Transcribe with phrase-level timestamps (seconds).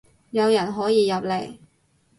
[0.31, 1.59] 有人可以入嚟